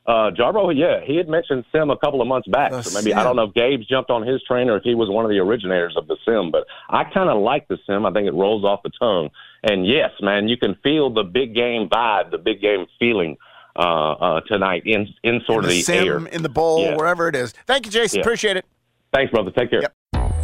Uh, 0.05 0.31
Jarbo, 0.31 0.73
yeah, 0.75 1.01
he 1.05 1.17
had 1.17 1.29
mentioned 1.29 1.65
sim 1.71 1.91
a 1.91 1.97
couple 1.97 2.19
of 2.21 2.27
months 2.27 2.47
back. 2.47 2.71
The 2.71 2.81
so 2.81 2.97
maybe 2.99 3.13
I 3.13 3.23
don't 3.23 3.35
know 3.35 3.43
if 3.43 3.53
Gabe's 3.53 3.85
jumped 3.85 4.09
on 4.09 4.25
his 4.25 4.41
train 4.43 4.67
or 4.69 4.77
if 4.77 4.83
he 4.83 4.95
was 4.95 5.07
one 5.09 5.23
of 5.23 5.29
the 5.29 5.37
originators 5.37 5.95
of 5.95 6.07
the 6.07 6.17
sim, 6.25 6.49
but 6.51 6.65
I 6.89 7.03
kind 7.03 7.29
of 7.29 7.41
like 7.41 7.67
the 7.67 7.77
sim. 7.85 8.05
I 8.07 8.11
think 8.11 8.27
it 8.27 8.33
rolls 8.33 8.63
off 8.65 8.81
the 8.83 8.89
tongue. 8.99 9.29
And 9.61 9.85
yes, 9.85 10.09
man, 10.21 10.47
you 10.47 10.57
can 10.57 10.75
feel 10.81 11.11
the 11.13 11.23
big 11.23 11.53
game 11.53 11.89
vibe, 11.89 12.31
the 12.31 12.39
big 12.39 12.59
game 12.59 12.87
feeling 12.97 13.37
uh, 13.75 13.81
uh, 14.13 14.41
tonight 14.47 14.83
in 14.85 15.07
in 15.23 15.41
sort 15.45 15.65
in 15.65 15.65
of 15.65 15.69
the 15.71 15.75
the, 15.77 15.81
sim, 15.83 16.07
air. 16.07 16.25
in 16.27 16.41
the 16.41 16.49
bowl, 16.49 16.81
Yeah. 16.81 16.95
wherever 16.95 17.27
it 17.27 17.35
is. 17.35 17.53
Thank 17.67 17.85
you, 17.85 17.91
Jason. 17.91 18.17
Yeah. 18.17 18.21
Appreciate 18.21 18.57
it. 18.57 18.65
Thanks, 19.13 19.31
brother. 19.31 19.51
Take 19.51 19.69
care. 19.69 19.81
Yep. 19.81 19.93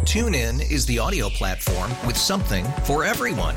TuneIn 0.04 0.70
is 0.70 0.86
the 0.86 1.00
audio 1.00 1.28
platform 1.28 1.90
with 2.06 2.16
something 2.16 2.64
for 2.84 3.02
everyone. 3.04 3.56